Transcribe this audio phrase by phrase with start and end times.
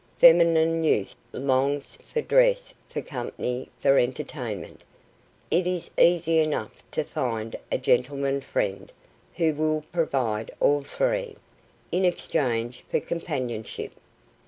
[0.17, 4.83] Feminine youth longs for dress, for company, for entertainment.
[5.51, 8.91] It is easy enough to find a "gentleman friend"
[9.35, 11.35] who will provide all three,
[11.91, 13.91] in exchange for "companionship."